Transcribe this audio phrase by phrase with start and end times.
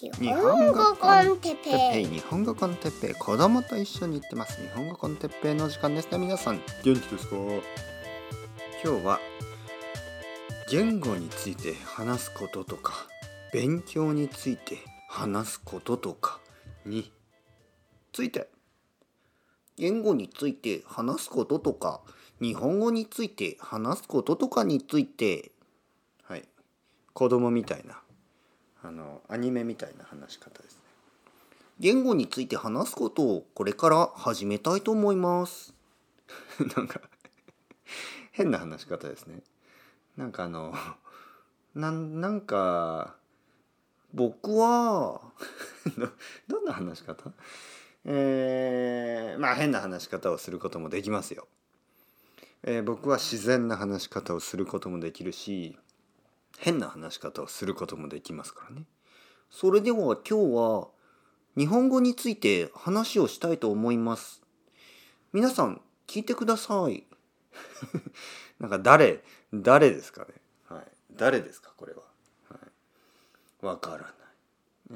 [0.00, 1.56] 日日本語コンテッ
[1.92, 2.00] ペ。
[2.02, 3.10] イ日本語コンテッペ。
[3.10, 4.62] イ子供と一緒に行ってます。
[4.62, 6.60] 日本語コンテッペイの時間ですね皆さん。
[6.84, 7.34] 元気ですか？
[8.84, 9.18] 今日は
[10.70, 13.08] 言語について話すこととか
[13.52, 16.38] 勉強について話すこととか
[16.86, 17.10] に
[18.12, 18.48] ついて。
[19.76, 22.02] 言語について話すこととか
[22.40, 25.50] 日本語について話すこととかについて。
[26.22, 26.44] はい。
[27.14, 28.00] 子供みたいな
[28.82, 30.80] あのアニメみたいな話し方ですね。
[31.80, 35.74] 言語について話すことをこれから始めたいと思います。
[36.76, 37.00] なんか
[38.32, 39.42] 変な話し方ですね。
[40.16, 40.74] なんかあの
[41.74, 43.16] なんなんか
[44.12, 45.20] 僕は
[45.96, 46.08] ど
[46.48, 47.32] どんな話し方？
[48.04, 51.46] えー、まあ変な話し方をすることもできますよ、
[52.62, 55.76] えー僕は自然な話し方をすることもできるし
[56.58, 58.82] 変な話し方をすることもできますからね。
[59.50, 60.88] それでは今日は
[61.56, 64.42] 日本語について話をしたいと思います。
[65.32, 67.04] 皆さん聞いてください。
[68.60, 69.22] なんか誰、
[69.54, 70.28] 誰ですかね？
[70.68, 70.84] はい。
[71.16, 71.72] 誰ですか？
[71.76, 72.02] これは。
[72.50, 72.58] は
[73.62, 73.66] い。
[73.66, 74.08] わからな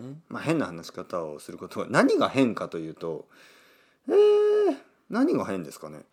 [0.03, 0.07] い。
[0.09, 0.21] ね。
[0.29, 3.29] まあ変な話し方をすることは何が変かというと、
[4.09, 4.77] えー、
[5.11, 6.05] 何が変ですかね？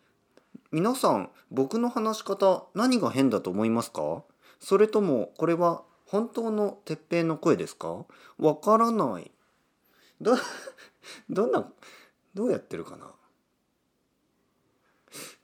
[0.70, 4.22] 皆さん僕の話し方何が変だと思いますか？
[4.60, 8.04] それともこれは本当の鉄平の声ですか？
[8.38, 9.30] わからない。
[10.20, 10.36] ど、
[11.28, 11.70] どんな、
[12.34, 13.10] どうやってるかな？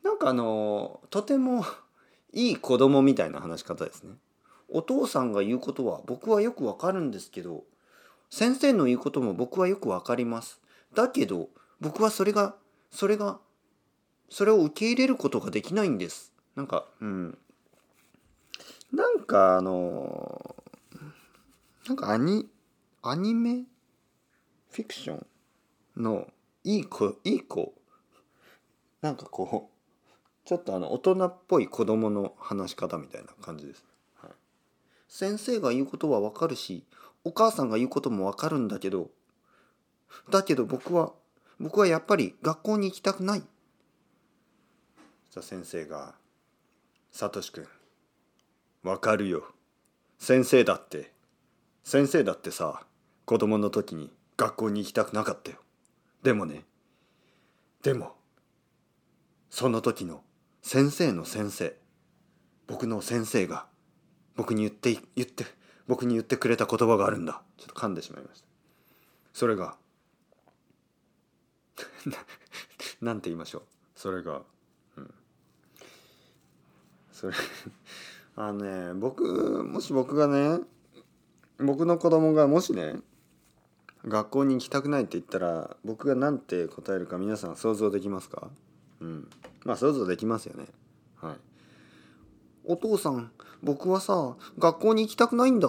[0.02, 1.64] なんかあの、とても
[2.32, 4.14] いい子供みたいな話し方ですね。
[4.68, 7.64] お父さんが言うことは僕はよくわかるんですけど、
[8.28, 10.60] 先生の言うことも僕はよくわかります。
[10.94, 11.48] だけど、
[11.80, 12.56] 僕はそれが、
[12.90, 13.38] それが、
[14.28, 16.32] それを受け入れることができないんです。
[16.56, 17.38] なんか、うん。
[18.96, 20.56] なんかあの
[21.86, 22.48] なんかアニ
[23.02, 23.64] アニメ？
[24.70, 25.16] フィクショ
[25.98, 26.02] ン？
[26.02, 26.26] の
[26.64, 27.74] いい子いい子？
[29.02, 33.84] なんかこうちょっとあの大人っぽい子供の話し方みたいな感じです、
[34.22, 34.30] はい、
[35.08, 36.86] 先生が言うことはわかるし
[37.22, 39.10] お母さんが言うこともわかるんだけど
[40.30, 41.12] だけど僕は
[41.60, 43.40] 僕はやっぱり学校に行きたくない。
[43.40, 46.14] じゃ先生が
[47.12, 47.68] 「さとしくん
[48.86, 49.42] わかるよ。
[50.16, 51.10] 先生だって。
[51.82, 52.84] 先生だってさ
[53.24, 55.58] 子供の時に学校に行きたくなかったよ。
[56.22, 56.62] でもね。
[57.82, 58.14] でも
[59.50, 60.22] その時の
[60.62, 61.74] 先生の先生。
[62.68, 63.66] 僕の先生が
[64.36, 65.44] 僕に言って言って
[65.88, 67.42] 僕に言ってくれた言葉があるんだ。
[67.58, 68.46] ちょっと噛んでしまいました。
[69.32, 69.76] それが
[73.02, 73.62] なんて言いましょう。
[73.96, 74.42] それが
[74.96, 75.14] うん。
[77.10, 77.34] それ
[78.36, 80.60] あのね僕もし僕がね
[81.58, 82.96] 僕の子供がもしね
[84.06, 88.50] 学校に行きたくないって言ったら僕が何て答えるか皆さん想像できますか？
[89.00, 89.28] うん。
[89.64, 90.66] まあ想像できますよね。
[91.16, 91.36] はい。
[92.64, 93.32] お父さん
[93.62, 95.68] 僕はさ学校に行きたくないんだ。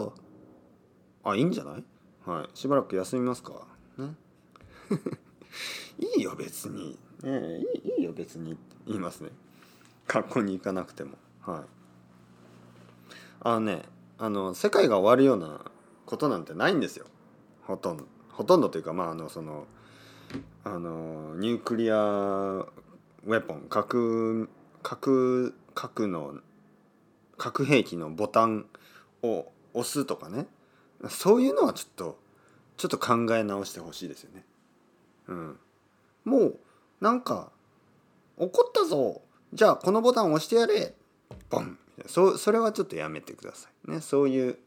[1.24, 1.84] あいいんじゃない？
[2.26, 2.50] はい。
[2.54, 3.66] しばらく休みますか？
[3.98, 4.14] ね。
[6.00, 7.00] いいよ別に。
[7.24, 8.52] ねいいいいよ別に。
[8.52, 9.30] って言いますね。
[10.08, 11.18] 学校に行かなくても。
[11.42, 11.77] はい。
[13.42, 13.84] あのね
[14.18, 15.62] あの世界が終わるような
[16.06, 17.06] ことなんてないんですよ。
[17.64, 18.06] ほとんど。
[18.32, 19.66] ほとんどというかまああのその
[20.64, 24.50] あのニュークリアウェポン核
[24.84, 26.36] 核核の
[27.38, 28.66] 核兵器のボタン
[29.22, 30.48] を押すとかね。
[31.10, 32.18] そういうのはちょっと
[32.78, 34.44] ちょっと考え直してほしいですよね。
[35.28, 35.60] うん、
[36.26, 36.60] もう
[37.02, 37.52] なんか
[38.38, 39.22] 怒ったぞ。
[39.54, 40.94] じゃあこのボタン押してやれ。
[41.50, 41.78] ボン。
[42.06, 44.02] そそれはちょっとやめてくださいね。
[44.02, 44.58] そういう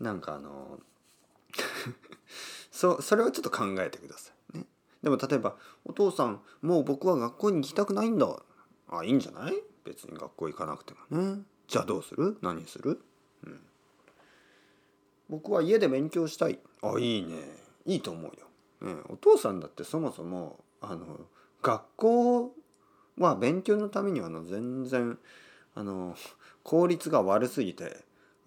[0.00, 0.78] なんかあの
[2.70, 4.66] そそれはちょっと考えてくださいね。
[5.02, 8.26] でも例えば「お父さんもう僕は学校に行きたくないんだ」
[8.88, 9.62] あいいんじゃない？
[9.84, 11.42] 別に学校行かなくてもね。
[11.68, 12.36] じゃあどうする？
[12.42, 13.00] 何する、
[13.44, 13.60] うん、
[15.28, 16.60] 僕は家で勉強したい。
[16.82, 17.64] あいいね。
[17.86, 21.20] いいと思うよ、ね、お父さんだってそもそもあの
[21.62, 22.54] 学校
[23.18, 25.18] は勉強のためにはあの全然
[25.76, 26.16] あの
[26.64, 27.98] 効率が悪すぎて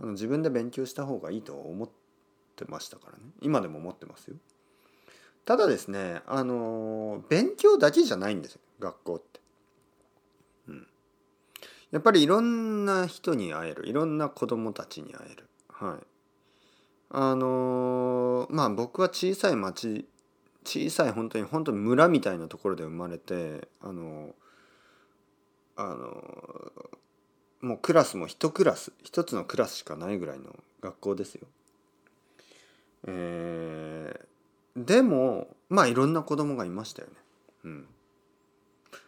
[0.01, 1.89] あの自分で勉強した方がいいと思っ
[2.55, 3.23] てましたからね。
[3.41, 4.35] 今でも思ってますよ。
[5.45, 9.39] ただですねあの勉強だけじゃないんですよ学校って、
[10.67, 10.87] うん、
[11.91, 15.47] やっぱりいろんな人に会えるいろんな子供たちに会える。
[15.69, 16.05] はい。
[17.11, 20.07] あのまあ僕は小さい町
[20.65, 24.35] 小さい本当に本当に村みたいなところで生まれてあの
[25.75, 26.89] あの
[27.61, 31.47] もうクラスも一クラス一つのクラスしかないぐらいの学校ですよ。
[33.07, 34.29] ええー
[34.85, 37.13] でもまあいろんな子供がいましたよね。
[37.65, 37.87] うん、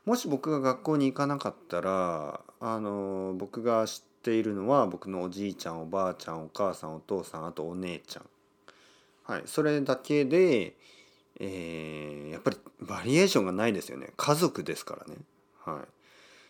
[0.06, 8.25] もし僕が学校に行かなかったらあの僕が知っているのは僕のおじいちゃんおばあちゃんお母さんお父さんあとお姉ちゃん、
[9.24, 10.75] はい、それだけで、
[11.39, 15.19] えーやっぱりバリエーションがないですよね家族ですからね。
[15.63, 15.83] は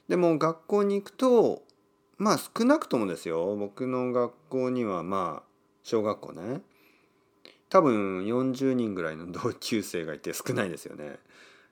[0.07, 1.63] い、でも学校に行くと
[2.22, 3.56] まあ少なくともですよ。
[3.56, 5.50] 僕の学校にはまあ
[5.82, 6.62] 小学校ね。
[7.68, 11.18] 多分40人ぐらいの同級生がいて少ないですよね。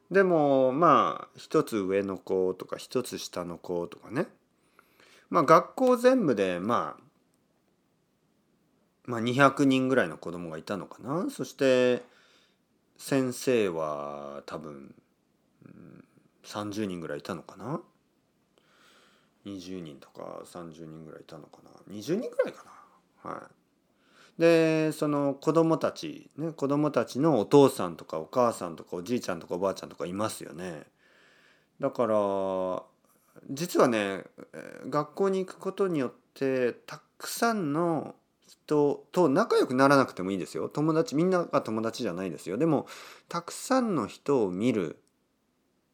[0.10, 4.26] でもまあ一つ上の子とか一つ下の子とかね。
[5.30, 7.04] まあ学校全部でまあ
[9.06, 11.30] まあ200人ぐらいの子供がいたのかな。
[11.30, 12.02] そして
[12.98, 14.96] 先生は多分、
[16.44, 17.82] 30人ぐらいいたのかな。
[19.58, 21.70] 20人とか30人ぐらいいたのかな。
[21.94, 22.64] 20人ぐらいか
[23.24, 23.32] な。
[23.32, 23.42] はい。
[24.42, 30.84] でその子供たちね子供たちのお父さんとかお母さんとかおじいちゃんとかおばあちゃんとかいますよね。
[31.80, 32.84] だから
[33.50, 34.24] 実はね
[34.90, 38.16] 学校に行くことによってたくさんの
[38.48, 40.70] 人と仲良くならなくてもいいですよ。
[40.70, 42.58] 友達みんなが友達じゃないですよ。
[42.58, 42.88] でも
[43.28, 45.00] たくさんの人を見る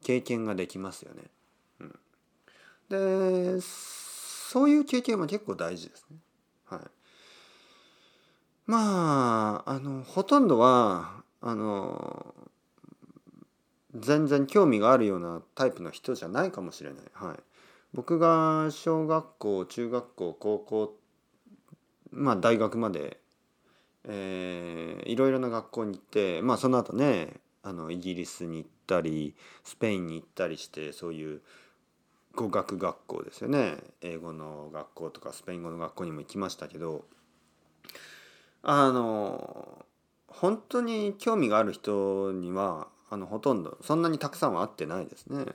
[0.03, 1.23] 経験ができますよね。
[2.89, 6.17] でそういう経験は結構大事ですね。
[6.65, 6.79] はい、
[8.65, 12.33] まああのほとんどはあの
[13.95, 16.99] 全然興味があるようなタイプの人じゃないかもしれない。
[17.13, 17.37] はい、
[17.93, 20.97] 僕が小学校中学校高校
[22.11, 23.19] まあ大学まで、
[24.05, 31.41] えーいろいろな学校に行ってまあその後ねあのイギリスに行ったりスペインに行ったりしてそういう
[32.35, 37.05] 語学学校ですよね英語の学校とかスペイン語の学校にも行きましたけど
[38.61, 39.85] あの
[40.27, 45.45] 本当に興味がある人にはあのほとんどそんなにたくさんは会ってないですね。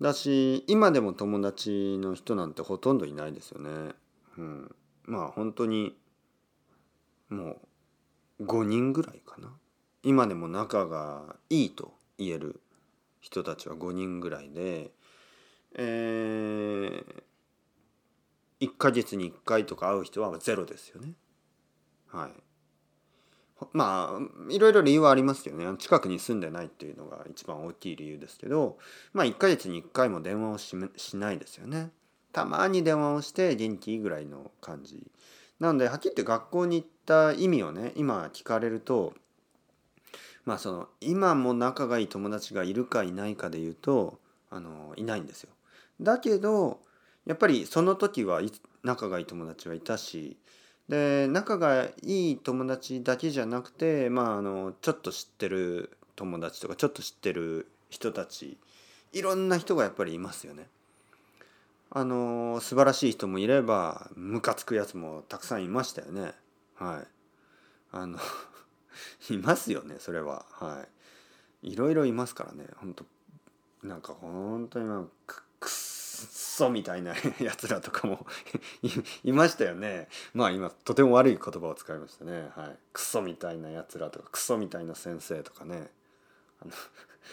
[0.00, 3.92] だし今でも友達の人なんてほとんどいないですよね。
[4.38, 4.74] うん、
[5.04, 5.96] まあ本当に
[7.28, 7.56] も
[8.38, 9.52] う5人ぐらいかな。
[10.02, 12.60] 今でも仲がいいと言える
[13.20, 14.90] 人たちは5人ぐらいで、
[15.74, 21.12] えー、1ヶ月に1回とか会う人はゼロですよね。
[22.08, 22.30] はい。
[23.72, 28.78] まあいろいろ理由はありますよね近くに住んでないっていうのが一番大きい理由ですけど
[29.12, 31.90] まあ1ヶ月に1回も電話をししないですよね
[32.32, 35.06] たまに電話をして元気ぐらいの感じ
[35.60, 39.14] なのではっきり言って学校に行った意味をね今聞かれると
[40.44, 44.18] まあその今も仲がいい友達がいるかいないかで言うと
[44.50, 45.50] あのいないんですよ
[46.00, 46.80] だけど
[47.26, 48.40] やっぱりその時は
[48.82, 50.36] 仲がいい友達はいたし
[50.88, 58.58] で仲がいい友達だけじゃなくてまああのちょっと知ってる友達とかちょっと知ってる人たち
[59.12, 60.66] いろんな人がやっぱりいますよね。
[61.90, 66.32] あの素晴らしい人もいればムカつくやつもたくさんいましたよね。
[66.74, 67.06] はい。
[67.92, 68.18] あの
[69.30, 70.44] いますよねそれは。
[70.50, 70.84] は
[71.62, 71.70] い。
[71.70, 73.04] いろいろいますからね本当
[73.86, 75.06] なんか本当に
[76.62, 78.26] まあくくっそみたいな やつらとかも
[78.82, 78.90] い
[79.24, 80.08] いましたよね。
[80.32, 82.50] まあ今とても悪い言葉を使いましたね。
[82.54, 82.78] はい。
[82.92, 85.90] クソみたいなやつらとかクソみたいな先生とかね。
[86.60, 86.70] あの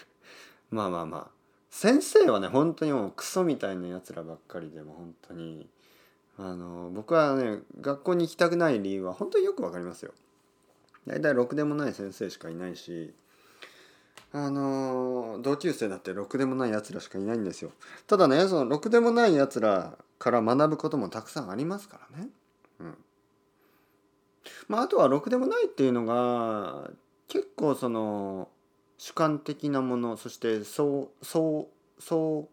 [0.71, 1.41] まあまあまあ。
[1.69, 5.69] 先生はね本当にもうクソみたいなやつらばっかりでも本当に。
[6.37, 10.13] あの僕はね学校に行きたくない理由は本当によくわかりますよ。
[11.05, 13.13] 大体ろくでもない先生しかいないし
[14.33, 17.71] あの同級生だってろくでもないやつらしかいないんですよ。
[18.07, 22.29] ただねそのろくでもないやつらから学ぶこともたくさんありますからね。
[22.79, 22.97] うん。
[24.69, 26.89] まああとはろくでもないっていうのが
[27.27, 28.47] 結構その
[28.97, 31.65] 主観的なものそして相相
[31.99, 32.43] 相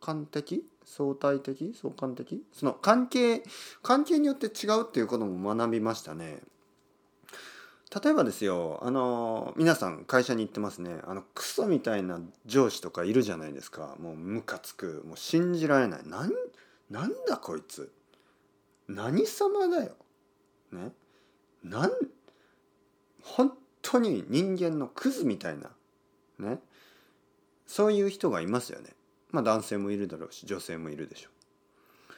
[0.00, 0.66] 関的？
[0.84, 1.74] 相対的？
[1.74, 2.44] 相関的？
[2.52, 3.42] その関係
[3.82, 6.40] 関係によって違うっていうことも学びましたね。
[8.02, 10.98] 例えばですよあの皆さん会社に行ってますね。
[11.06, 13.96] あのクソみたいな上司とかいるじゃないですか。
[14.00, 15.02] もうムカつく。
[15.06, 16.00] もう信じられない。
[16.06, 16.32] なん
[16.90, 17.92] なんだこいつ。
[18.88, 19.92] 何様だよ。
[20.72, 20.92] ね。
[21.62, 21.90] なん
[23.22, 25.70] 本当に人間のクズみたいな。
[26.38, 26.58] ね。
[27.66, 28.90] そういう人がいますよね。
[29.30, 31.30] まあ男性もいるだろうし女性もいるでしょ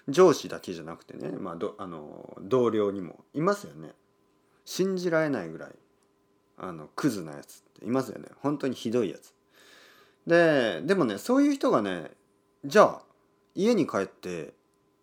[0.09, 0.13] う。
[0.13, 3.93] 上司だけじゃなくてね、まあ、どあの同僚にもいますよね。
[4.67, 5.71] 信じられないぐらい
[6.59, 8.29] あのクズなやつっていますよね。
[8.43, 9.33] 本当にひどいやつ。
[10.27, 12.11] ででもねそういう人がね
[12.65, 13.03] じゃあ
[13.55, 14.55] 家に帰って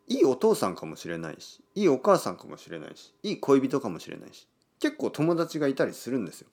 [0.07, 4.47] いいお父さんかもしれないしいいお母さんかもしれないしいい恋人かもしれないし
[4.81, 6.49] 結構友達がいたりするんですよ。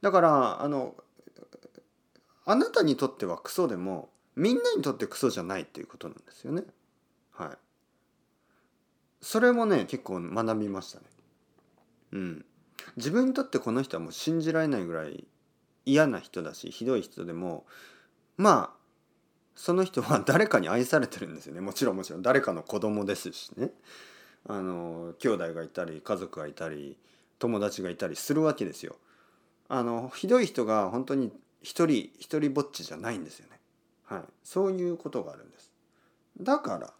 [0.00, 0.94] だからあの
[2.46, 6.62] あなたにとってはクソでもみんなにとってクソじゃないっていうことなんですよね。
[7.32, 7.48] はい。
[9.20, 11.06] それもね結構学びましたね。
[12.14, 12.44] うん
[12.96, 15.26] 自分にとってこの人はもう信じられないぐらい
[15.84, 17.66] 嫌な人だしひどい人でも
[18.36, 18.84] まあ
[19.56, 23.70] その人は誰かに愛されてるんですよねもちろんもちろん誰かの子供ですしね
[24.46, 26.96] あの兄弟がいたり家族がいたり
[27.38, 28.96] 友達がいたりするわけですよ。
[29.68, 33.58] あのひどい人が本当に一人一人ぼっちじゃないんですよね。
[34.04, 35.72] はい、そういうことがあるんです。
[36.40, 36.92] だから、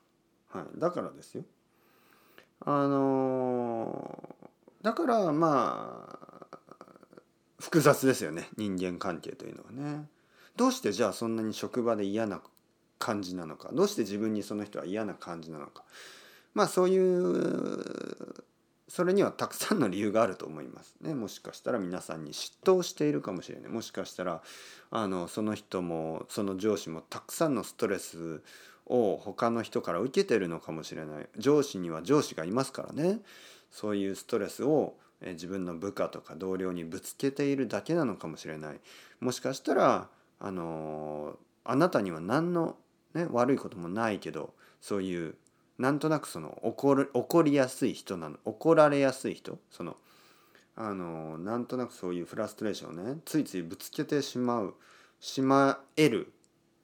[0.48, 1.44] はい、だからですよ。
[2.60, 4.33] あの
[4.84, 6.06] だからま
[6.52, 6.58] あ
[7.58, 8.48] 複雑ですよね。
[8.58, 10.06] 人間関係というのはね。
[10.56, 12.40] どうしてじゃあそんなに職場で嫌な
[12.98, 13.70] 感じなのか？
[13.72, 15.84] どうして自分にその人は嫌な感じなのか？
[16.52, 18.44] まあそういう
[18.86, 21.14] それにはたくさんの理由があると思いますね。
[21.14, 23.70] もしかしたら皆さんに嫉妬しているかもしれない。
[23.70, 24.42] もしかしたら
[24.90, 28.42] あのその人もその上司もたくさんのストレス
[28.86, 31.28] を他の人から受けてるのかもしれない。
[31.38, 33.20] 上司には上司がいますからね。
[33.74, 38.80] そういうストレスを自分の部下とか同僚にぶつけているだけなのかもしれない。
[39.18, 42.76] もしかしたらあのあなたには何の、
[43.14, 45.34] ね、悪いこともないけどそういう
[45.76, 49.96] なんとなくその怒る怒りやすい人なの怒られやすい人その
[50.76, 54.74] あのなんとなくそういうフラストレーションをねついついぶつけてしまう
[55.18, 56.32] しまえる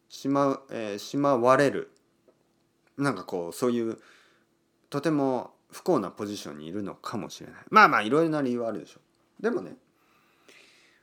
[0.09, 1.93] しまう、えー、しまわれる。
[2.99, 3.99] なんかこうそういう
[4.91, 7.61] とても不幸なポジションにいるのかもしれない。
[7.71, 9.01] まあまあいろいろな理由はあるでしょ
[9.41, 9.43] う。
[9.43, 9.77] でもね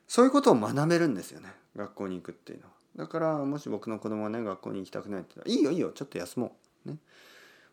[0.07, 1.50] そういうことを学べるんですよね。
[1.75, 2.71] 学校に行くっていうのは。
[2.95, 6.55] だからもし僕の子供がね学校に行きたくないって言ったらいいよいいよちょっと休も
[6.86, 6.89] う。
[6.89, 6.97] ね。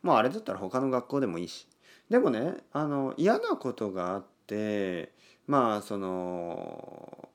[0.02, 1.66] まああれだったら他の学校でもいいし。
[2.10, 5.12] でもねあの嫌なことがあって
[5.46, 7.28] まあその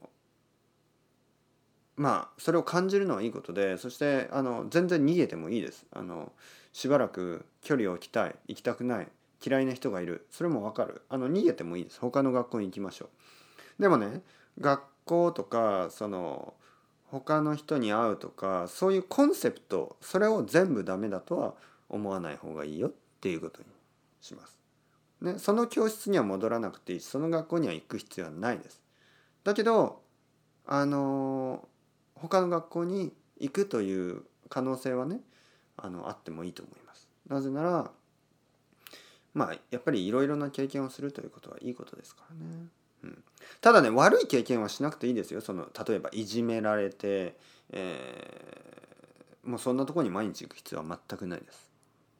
[1.95, 5.85] まあそれを感じるのはいいことでそしてあの全然逃げてもいいです。
[5.91, 6.31] あの
[6.71, 9.07] しばらく距離を置きたい行きたくない。
[9.45, 13.09] 嫌いな人がいるそれもわかるあの逃げてもいいです他の学校に行きましょ
[13.79, 14.21] うでもね
[14.59, 16.53] 学校とかその
[17.11, 21.53] 他の人に会うとかそういうコンセプトそれを全部ダメだとは
[21.89, 23.67] 思わない方がいいよっていうことに
[24.21, 24.59] します。
[25.21, 28.81] ね、その教室には戻らなくていいしその学校には行く必要はないです。
[29.43, 30.01] だけど
[30.65, 31.67] あの
[32.13, 35.21] 他の学校に行くという可能性はね
[35.77, 37.09] あのあってもいいと思います。
[37.27, 37.91] なぜなら
[39.33, 42.67] まあやっぱりいろいろな経験をするということはいいことですからね。
[43.03, 43.23] うん、
[43.61, 47.37] ただね悪い経験はしなくていいですよその例えばいじめられて、
[47.71, 51.69] えー、もうそんなとこに毎日行く必要は全くないです。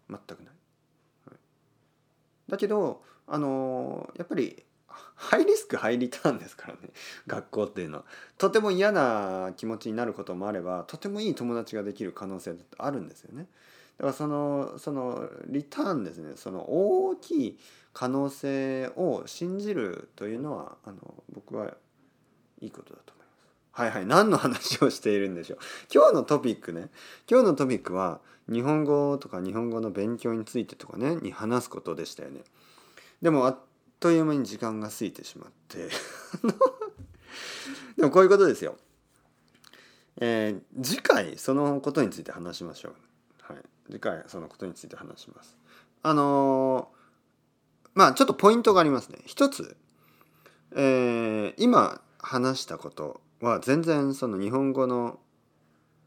[0.10, 0.48] 全くない。
[1.28, 1.36] はい、
[2.48, 4.64] だけどあのやっぱり
[5.16, 6.80] ハイリスクハイリターンですからね
[7.28, 8.06] 学校っていうのは
[8.38, 13.48] とても嫌な気持ちになることもあればとてもいい友達ができる可能性ってあるんですよね
[14.00, 16.32] だからそのそのリターンですね。
[16.38, 17.60] その大きい
[17.92, 21.74] 可能性を信じるというのはあの僕は
[22.62, 23.82] いいことだと思います。
[23.82, 24.06] はいはい。
[24.06, 25.60] 何の話をしているんでしょう。
[25.94, 26.88] 今日のトピックね。
[27.30, 31.18] 今日のトピックは日本語とか日本語の勉強についてとかね。
[31.18, 32.40] に話すことでしたよね。
[33.22, 33.60] でもあっ
[34.00, 35.90] という間に時間が過ぎてしまって。
[37.98, 38.78] でもこういうことですよ。
[40.22, 43.09] えー、次回そのことについて話しましょう。
[43.90, 45.58] 次回そのことについて話します。
[46.04, 49.20] あのー、まあちょっとポイントがありますね。
[49.26, 49.76] 一つ、
[50.76, 55.20] えー、今話したことは全然その日本語の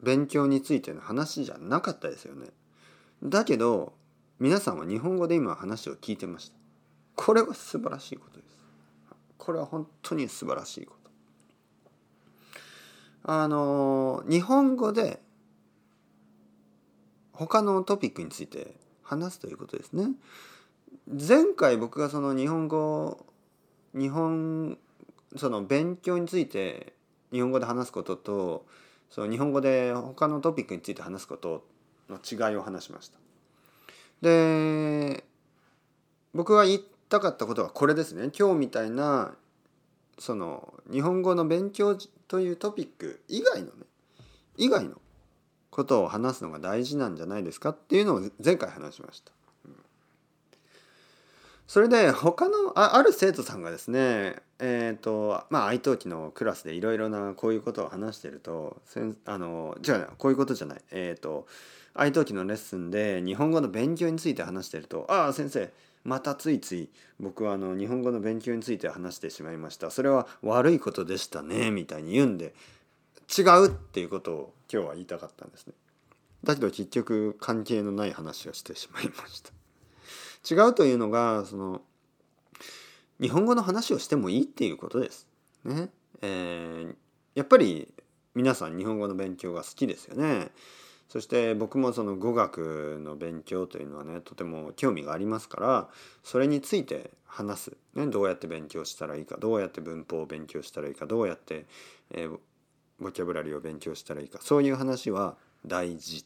[0.01, 2.47] 勉強についての話じゃなかったですよね。
[3.23, 3.93] だけど
[4.39, 6.55] 皆さんは日本語で今話を聞いてました。
[7.15, 8.63] これは素晴らしいことです。
[9.37, 11.11] これは本当に素晴らしいこと。
[13.25, 15.21] あの日本語で
[17.33, 20.09] 他のトピックについて話すということですね。
[21.07, 23.25] 前回僕がその日本語
[23.93, 24.77] 日本
[25.35, 26.93] その勉強について
[27.31, 28.65] 日本語で話すことと
[29.09, 31.65] その日本語で他のトピックについて話すこと
[32.09, 33.17] の違いを話しました。
[34.21, 35.25] で
[36.33, 39.35] 僕が言いたかったことはこれですね今日みたいな
[40.17, 41.97] その日本語の勉強
[42.27, 43.73] というトピック以外のね
[44.57, 44.95] 以外の
[45.73, 49.31] ことを話すのが大事なんじゃないですかっていうのを前回話しました。
[51.67, 60.81] それで他のある生徒さんがですねえっ、ー、とまあ愛登記のクラスでいろいろなこういうことを話してるとせんあの違うこういうことじゃない。
[60.91, 61.47] えっ、ー、と
[61.95, 65.71] 愛登記のレッスンで日本語の勉強について話してると「ああ先生
[66.03, 66.89] またついつい
[67.19, 69.89] 僕はあの日本語の勉強について話してしまいました。
[69.89, 72.53] それは悪いことでしたねみたいに言うんで
[73.37, 75.73] 違うっていうことを今日は言いたかったんですね。
[76.43, 79.51] だけど結局関係のない話をしてしまいました。
[80.49, 81.81] 違うというのがその
[83.21, 85.27] 日本語の話をしてもいいっていうことです。
[85.63, 85.89] ね。
[86.21, 86.95] えー、
[87.35, 87.93] やっぱり
[88.35, 90.51] 皆さん日本語の勉強が好きですよね。
[91.07, 95.89] そして僕もその語学の勉強というのはねとても興味がありますから
[96.23, 101.67] それについて話す、ね、どうやって勉強したらいいかどうやって文法を勉強したらいいかどうやって、
[102.11, 102.39] えー、
[102.99, 104.39] ボキャブラリーを勉強したらいいか。
[104.41, 106.25] そういう話は大事、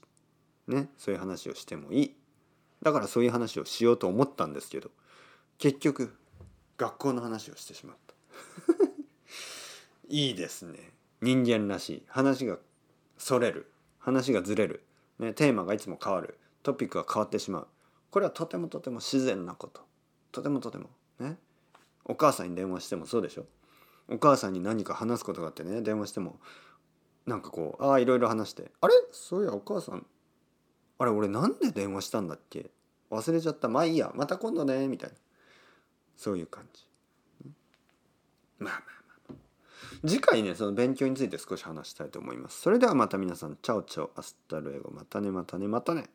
[0.67, 2.15] ね、そういう話をしてもいい。
[2.81, 4.91] だからそういう話をしようと思ったんですけど
[5.57, 6.15] 結局
[6.77, 8.13] 学校の話をしてしまった。
[10.09, 10.93] いいですね。
[11.21, 12.03] 人間らしい。
[12.07, 12.59] 話が
[13.17, 13.71] それる。
[13.97, 14.83] 話がずれる、
[15.19, 16.37] ね、テーマがいつも変わる。
[16.63, 17.67] トピックが変わってしまう。
[18.11, 19.81] これはとてもとても自然なこと。
[20.31, 20.89] とてもとても。
[21.19, 21.37] ね。
[22.05, 23.45] お母さんに電話してもそうでしょ。
[24.09, 26.39] お母さんに何か話すことがあってね電話しても
[27.25, 28.93] なんかこうああいろいろ話してあれ？
[29.11, 30.05] そういやお母さん
[30.99, 32.71] あれ俺なんで電話したんだっけ？
[33.11, 33.67] 忘れちゃった。
[33.67, 35.15] まあいいやまた今度ねみたいな。
[36.15, 36.83] そういう感じ。
[38.59, 38.81] まあまあ
[39.29, 40.07] まあ。
[40.07, 42.59] 次回ねその勉強について少し話したいと思います。
[42.61, 44.89] それではまた皆さんチャオチャオ hasta luego。
[44.91, 46.05] またねまたねまたね。